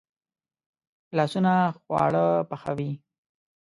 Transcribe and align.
لاسونه 1.17 1.53
خواړه 1.79 2.25
پخوي 2.49 2.91